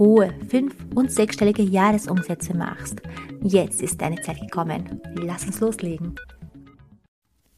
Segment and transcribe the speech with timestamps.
[0.00, 3.02] hohe fünf- und sechsstellige Jahresumsätze machst.
[3.42, 5.00] Jetzt ist deine Zeit gekommen.
[5.14, 6.16] Lass uns loslegen.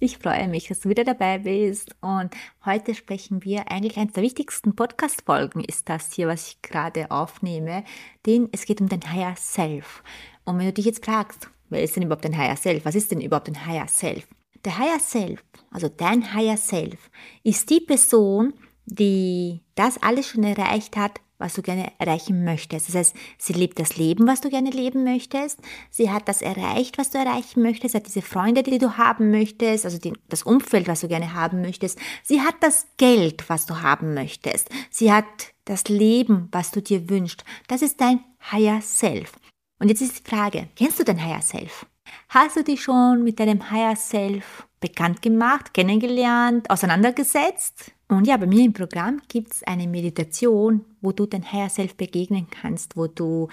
[0.00, 2.34] Ich freue mich, dass du wieder dabei bist und
[2.64, 7.84] heute sprechen wir eigentlich eines der wichtigsten Podcast-Folgen ist das hier, was ich gerade aufnehme,
[8.26, 10.02] denn es geht um dein Higher Self.
[10.44, 12.84] Und wenn du dich jetzt fragst, wer ist denn überhaupt dein Higher Self?
[12.84, 14.26] Was ist denn überhaupt ein Higher Self?
[14.64, 17.10] Der Higher Self, also dein Higher Self,
[17.44, 18.54] ist die Person,
[18.86, 22.88] die das alles schon erreicht hat, was du gerne erreichen möchtest.
[22.88, 25.58] Das heißt, sie lebt das Leben, was du gerne leben möchtest.
[25.90, 27.92] Sie hat das erreicht, was du erreichen möchtest.
[27.92, 31.34] Sie hat diese Freunde, die du haben möchtest, also die, das Umfeld, was du gerne
[31.34, 31.98] haben möchtest.
[32.22, 34.70] Sie hat das Geld, was du haben möchtest.
[34.90, 35.24] Sie hat
[35.64, 37.44] das Leben, was du dir wünschst.
[37.68, 38.20] Das ist dein
[38.52, 39.32] Higher Self.
[39.78, 41.86] Und jetzt ist die Frage, kennst du dein Higher Self?
[42.28, 47.92] Hast du dich schon mit deinem Higher Self bekannt gemacht, kennengelernt, auseinandergesetzt?
[48.08, 51.96] Und ja, bei mir im Programm gibt es eine Meditation, wo du dein Higher Self
[51.96, 53.48] begegnen kannst, wo du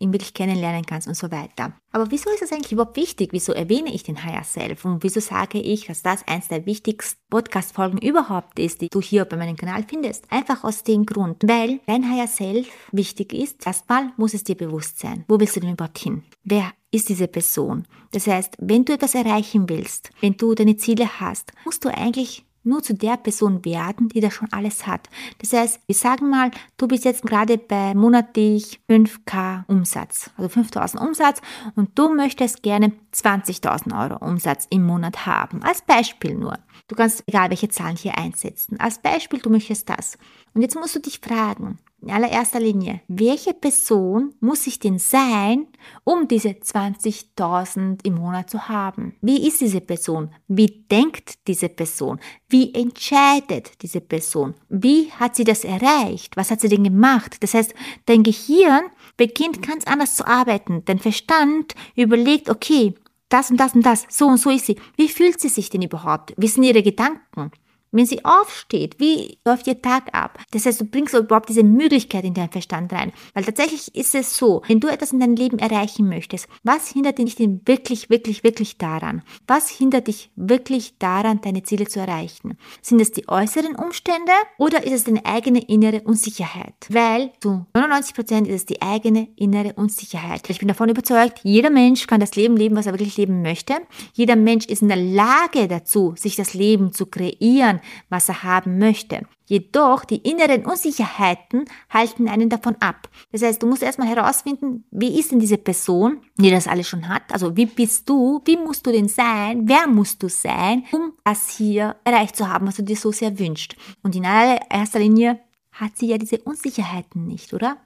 [0.00, 1.74] ihn wirklich kennenlernen kannst und so weiter.
[1.92, 3.28] Aber wieso ist das eigentlich überhaupt wichtig?
[3.32, 4.86] Wieso erwähne ich den Higher Self?
[4.86, 9.26] Und wieso sage ich, dass das eins der wichtigsten Podcast-Folgen überhaupt ist, die du hier
[9.26, 10.24] bei meinem Kanal findest?
[10.32, 13.66] Einfach aus dem Grund, weil dein Higher Self wichtig ist.
[13.66, 15.24] Erstmal muss es dir bewusst sein.
[15.28, 16.22] Wo willst du denn überhaupt hin?
[16.42, 17.86] Wer ist diese Person?
[18.12, 22.44] Das heißt, wenn du etwas erreichen willst, wenn du deine Ziele hast, musst du eigentlich
[22.62, 25.08] nur zu der Person werden, die das schon alles hat.
[25.38, 31.02] Das heißt, wir sagen mal, du bist jetzt gerade bei monatlich 5k Umsatz, also 5000
[31.02, 31.40] Umsatz
[31.74, 35.62] und du möchtest gerne 20.000 Euro Umsatz im Monat haben.
[35.62, 36.58] Als Beispiel nur.
[36.88, 38.78] Du kannst egal welche Zahlen hier einsetzen.
[38.78, 40.18] Als Beispiel, du möchtest das.
[40.54, 45.66] Und jetzt musst du dich fragen, in allererster Linie, welche Person muss ich denn sein,
[46.04, 49.14] um diese 20.000 im Monat zu haben?
[49.20, 50.30] Wie ist diese Person?
[50.48, 52.18] Wie denkt diese Person?
[52.48, 54.54] Wie entscheidet diese Person?
[54.68, 56.36] Wie hat sie das erreicht?
[56.36, 57.36] Was hat sie denn gemacht?
[57.40, 57.74] Das heißt,
[58.06, 58.84] dein Gehirn
[59.16, 60.82] beginnt ganz anders zu arbeiten.
[60.84, 62.94] Dein Verstand überlegt, okay,
[63.28, 64.76] das und das und das, so und so ist sie.
[64.96, 66.34] Wie fühlt sie sich denn überhaupt?
[66.36, 67.52] Wie sind ihre Gedanken?
[67.92, 70.38] Wenn sie aufsteht, wie läuft ihr Tag ab?
[70.52, 73.12] Das heißt, du bringst überhaupt diese Möglichkeit in deinen Verstand rein.
[73.34, 77.18] Weil tatsächlich ist es so, wenn du etwas in deinem Leben erreichen möchtest, was hindert
[77.18, 79.22] dich denn wirklich, wirklich, wirklich daran?
[79.48, 82.56] Was hindert dich wirklich daran, deine Ziele zu erreichen?
[82.80, 86.74] Sind es die äußeren Umstände oder ist es deine eigene innere Unsicherheit?
[86.90, 90.48] Weil zu 99 Prozent ist es die eigene innere Unsicherheit.
[90.48, 93.74] Ich bin davon überzeugt, jeder Mensch kann das Leben leben, was er wirklich leben möchte.
[94.12, 98.78] Jeder Mensch ist in der Lage dazu, sich das Leben zu kreieren, was er haben
[98.78, 99.22] möchte.
[99.46, 103.08] Jedoch die inneren Unsicherheiten halten einen davon ab.
[103.32, 107.08] Das heißt, du musst erstmal herausfinden, wie ist denn diese Person, die das alles schon
[107.08, 107.22] hat?
[107.32, 108.40] Also wie bist du?
[108.44, 109.68] Wie musst du denn sein?
[109.68, 113.38] Wer musst du sein, um das hier erreicht zu haben, was du dir so sehr
[113.38, 113.74] wünschst?
[114.02, 115.40] Und in allererster Linie
[115.72, 117.76] hat sie ja diese Unsicherheiten nicht, oder?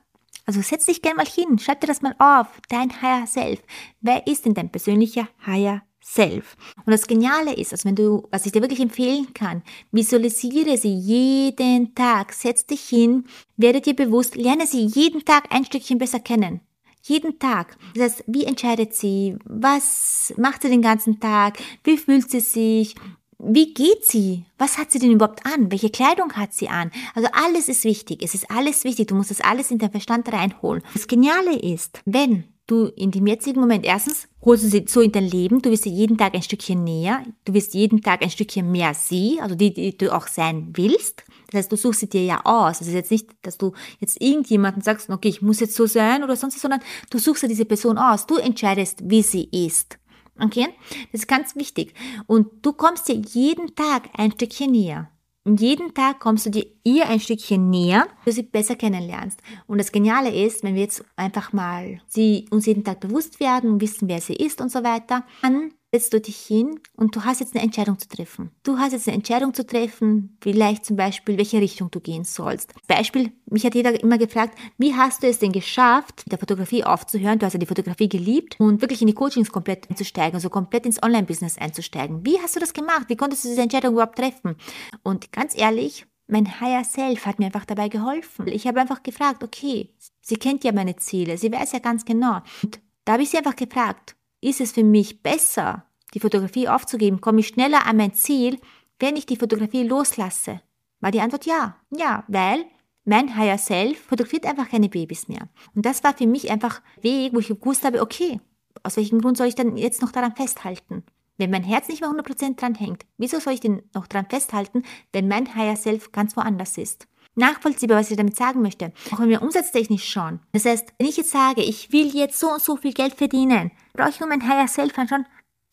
[0.47, 3.63] Also setz dich gerne mal hin, schreib dir das mal auf, dein Higher Self.
[4.01, 6.57] Wer ist denn dein persönlicher Higher Self.
[6.85, 10.95] Und das Geniale ist, also wenn du, was ich dir wirklich empfehlen kann, visualisiere sie
[10.95, 13.25] jeden Tag, setz dich hin,
[13.57, 16.61] werde dir bewusst, lerne sie jeden Tag ein Stückchen besser kennen.
[17.03, 17.79] Jeden Tag.
[17.95, 19.37] Das heißt, wie entscheidet sie?
[19.45, 21.59] Was macht sie den ganzen Tag?
[21.85, 22.95] Wie fühlt sie sich?
[23.39, 24.45] Wie geht sie?
[24.59, 25.71] Was hat sie denn überhaupt an?
[25.73, 26.91] Welche Kleidung hat sie an?
[27.15, 28.23] Also alles ist wichtig.
[28.23, 29.09] Es ist alles wichtig.
[29.09, 30.83] Du musst das alles in deinen Verstand reinholen.
[30.93, 35.13] Das Geniale ist, wenn du in dem jetzigen Moment erstens holst du sie so in
[35.13, 38.71] dein Leben, du wirst jeden Tag ein Stückchen näher, du wirst jeden Tag ein Stückchen
[38.71, 41.25] mehr sie, also die, die du auch sein willst.
[41.51, 42.81] Das heißt, du suchst sie dir ja aus.
[42.81, 46.25] Es ist jetzt nicht, dass du jetzt irgendjemanden sagst, okay, ich muss jetzt so sein
[46.25, 46.81] oder sonst, sondern
[47.11, 48.27] du suchst dir diese Person aus.
[48.27, 49.99] Du entscheidest, wie sie ist.
[50.41, 50.69] Okay?
[51.13, 51.95] Das ist ganz wichtig.
[52.27, 55.11] Und du kommst dir jeden Tag ein Stückchen näher.
[55.45, 59.41] Und jeden Tag kommst du dir ihr ein Stückchen näher, du sie besser kennenlernst.
[59.67, 63.71] Und das Geniale ist, wenn wir jetzt einfach mal sie uns jeden Tag bewusst werden
[63.71, 67.23] und wissen, wer sie ist und so weiter, dann setzt du dich hin und du
[67.23, 68.51] hast jetzt eine Entscheidung zu treffen.
[68.65, 72.75] Du hast jetzt eine Entscheidung zu treffen, vielleicht zum Beispiel, welche Richtung du gehen sollst.
[72.89, 76.83] Beispiel, mich hat jeder immer gefragt, wie hast du es denn geschafft, mit der Fotografie
[76.83, 77.39] aufzuhören?
[77.39, 80.85] Du hast ja die Fotografie geliebt und wirklich in die Coachings komplett einzusteigen, also komplett
[80.85, 82.27] ins Online-Business einzusteigen.
[82.27, 83.05] Wie hast du das gemacht?
[83.07, 84.57] Wie konntest du diese Entscheidung überhaupt treffen?
[85.05, 88.49] Und ganz ehrlich, mein Higher Self hat mir einfach dabei geholfen.
[88.49, 92.41] Ich habe einfach gefragt, okay, sie kennt ja meine Ziele, sie weiß ja ganz genau.
[92.65, 97.21] Und da habe ich sie einfach gefragt, ist es für mich besser, die Fotografie aufzugeben?
[97.21, 98.61] Komme ich schneller an mein Ziel,
[98.99, 100.61] wenn ich die Fotografie loslasse?
[101.01, 101.77] War die Antwort ja.
[101.91, 102.65] Ja, weil
[103.05, 105.49] mein Higher Self fotografiert einfach keine Babys mehr.
[105.75, 108.41] Und das war für mich einfach Weg, wo ich gewusst habe, okay,
[108.83, 111.05] aus welchem Grund soll ich dann jetzt noch daran festhalten?
[111.37, 114.85] Wenn mein Herz nicht mehr 100% dran hängt, wieso soll ich denn noch dran festhalten,
[115.13, 117.09] wenn mein Higher Self ganz woanders ist?
[117.37, 118.93] Nachvollziehbar, was ich damit sagen möchte.
[119.13, 120.41] Auch wenn wir umsatztechnisch schauen.
[120.53, 123.73] Das heißt, wenn ich jetzt sage, ich will jetzt so und so viel Geld verdienen,
[123.93, 125.27] brauche ich nur mein Higher Self anschauen,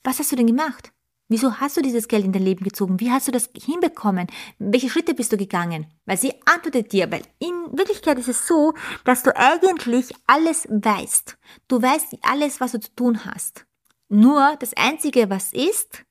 [0.04, 0.92] was hast du denn gemacht?
[1.32, 3.00] Wieso hast du dieses Geld in dein Leben gezogen?
[3.00, 4.28] Wie hast du das hinbekommen?
[4.60, 5.86] Welche Schritte bist du gegangen?
[6.06, 8.74] Weil sie antwortet dir, weil in Wirklichkeit ist es so,
[9.06, 11.38] dass du eigentlich alles weißt.
[11.70, 13.66] Du weißt alles, was du zu tun hast.
[14.10, 16.04] Nur das Einzige, was ist,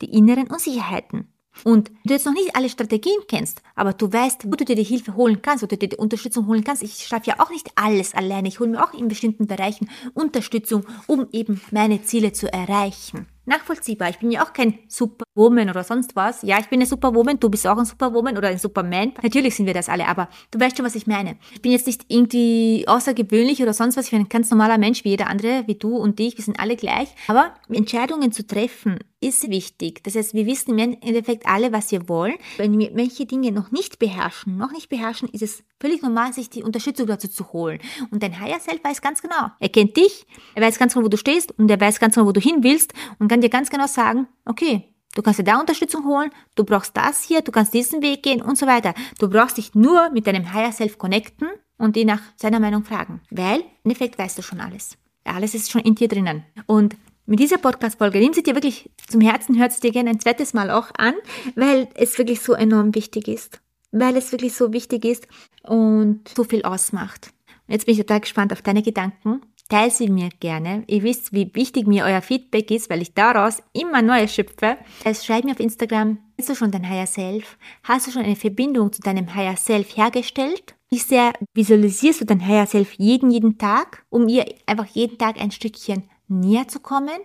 [0.00, 1.30] die inneren Unsicherheiten.
[1.64, 4.84] Und du jetzt noch nicht alle Strategien kennst, aber du weißt, wo du dir die
[4.84, 6.82] Hilfe holen kannst oder dir die Unterstützung holen kannst.
[6.82, 8.48] Ich schaffe ja auch nicht alles alleine.
[8.48, 14.10] Ich hole mir auch in bestimmten Bereichen Unterstützung, um eben meine Ziele zu erreichen nachvollziehbar.
[14.10, 16.42] Ich bin ja auch kein Superwoman oder sonst was.
[16.42, 19.12] Ja, ich bin eine Superwoman, du bist auch ein Superwoman oder ein Superman.
[19.22, 21.36] Natürlich sind wir das alle, aber du weißt schon, was ich meine.
[21.54, 24.06] Ich bin jetzt nicht irgendwie außergewöhnlich oder sonst was.
[24.06, 26.36] Ich bin ein ganz normaler Mensch wie jeder andere, wie du und ich.
[26.36, 27.08] Wir sind alle gleich.
[27.28, 30.02] Aber Entscheidungen zu treffen ist wichtig.
[30.04, 32.34] Das heißt, wir wissen im Endeffekt alle, was wir wollen.
[32.58, 36.50] Wenn wir manche Dinge noch nicht beherrschen, noch nicht beherrschen, ist es völlig normal, sich
[36.50, 37.80] die Unterstützung dazu zu holen.
[38.10, 39.50] Und dein Higher Self weiß ganz genau.
[39.58, 42.26] Er kennt dich, er weiß ganz genau, wo du stehst und er weiß ganz genau,
[42.26, 45.58] wo du hin willst und kann dir ganz genau sagen, okay, du kannst dir da
[45.60, 48.94] Unterstützung holen, du brauchst das hier, du kannst diesen Weg gehen und so weiter.
[49.18, 51.48] Du brauchst dich nur mit deinem Higher Self connecten
[51.78, 53.22] und ihn nach seiner Meinung fragen.
[53.30, 54.96] Weil, im Endeffekt weißt du schon alles.
[55.24, 56.44] Alles ist schon in dir drinnen.
[56.66, 56.96] Und
[57.26, 60.54] mit dieser Podcast-Folge, nimm sie dir wirklich zum Herzen, hört es dir gerne ein zweites
[60.54, 61.14] Mal auch an,
[61.56, 63.60] weil es wirklich so enorm wichtig ist.
[63.90, 65.26] Weil es wirklich so wichtig ist
[65.64, 67.32] und so viel ausmacht.
[67.66, 69.40] Jetzt bin ich total gespannt auf deine Gedanken.
[69.68, 70.84] Teil sie mir gerne.
[70.86, 74.76] Ihr wisst, wie wichtig mir euer Feedback ist, weil ich daraus immer Neues schöpfe.
[75.04, 77.58] Also schreib mir auf Instagram, hast du schon dein Higher Self?
[77.82, 80.76] Hast du schon eine Verbindung zu deinem Higher Self hergestellt?
[80.88, 85.40] Wie sehr visualisierst du dein Higher Self jeden, jeden Tag, um ihr einfach jeden Tag
[85.40, 87.18] ein Stückchen näher zu kommen?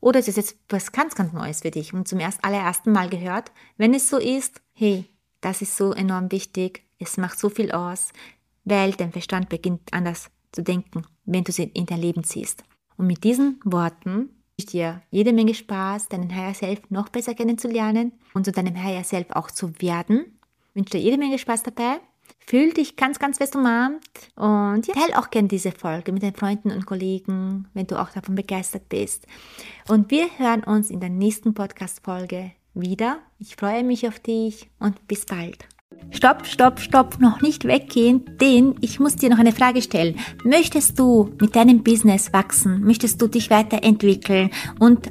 [0.00, 3.08] Oder ist es jetzt was ganz, ganz Neues für dich und zum erst allerersten Mal
[3.08, 3.50] gehört?
[3.76, 5.06] Wenn es so ist, hey,
[5.40, 8.12] das ist so enorm wichtig, es macht so viel aus,
[8.64, 12.64] weil dein Verstand beginnt anders zu denken, wenn du sie in dein Leben ziehst.
[12.96, 17.34] Und mit diesen Worten wünsche ich dir jede Menge Spaß, deinen Higher Self noch besser
[17.34, 20.38] kennenzulernen und zu deinem Higher Self auch zu werden.
[20.70, 22.00] Ich wünsche dir jede Menge Spaß dabei
[22.48, 24.06] Fühl dich ganz, ganz fest umarmt
[24.36, 28.10] und ja, teile auch gerne diese Folge mit deinen Freunden und Kollegen, wenn du auch
[28.10, 29.26] davon begeistert bist.
[29.88, 33.18] Und wir hören uns in der nächsten Podcast-Folge wieder.
[33.40, 35.66] Ich freue mich auf dich und bis bald.
[36.10, 40.16] Stopp, stopp, stopp, noch nicht weggehen, denn ich muss dir noch eine Frage stellen.
[40.44, 42.84] Möchtest du mit deinem Business wachsen?
[42.84, 45.10] Möchtest du dich weiterentwickeln und